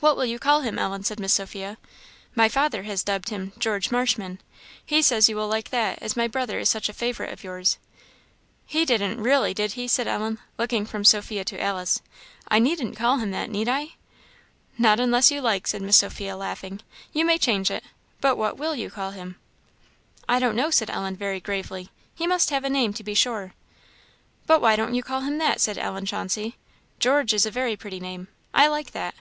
[0.00, 1.78] "What will you call him, Ellen," said Miss Sophia.
[2.34, 4.38] "My father has dubbed him 'George Marshman;'
[4.84, 7.78] he says you will like that, as my brother is such a favourite of yours."
[8.66, 12.02] "He didn't really, did he?" said Ellen, looking from Sophia to Alice.
[12.46, 13.94] "I needn't call him that, need I?"
[14.76, 16.80] "Not unless you like," said Miss Sophia, laughing
[17.14, 17.82] "you may change it,
[18.20, 19.36] but what will you call him?"
[20.28, 23.54] "I don't know," said Ellen, very gravely "he must have a name, to be sure."
[24.46, 26.58] "But why don't you call him that?" said Ellen Chauncey;
[26.98, 29.14] "George is a very pretty name I like that.